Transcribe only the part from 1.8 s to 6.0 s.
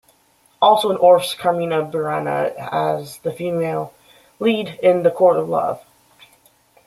Burana" as the female lead in the Court of Love.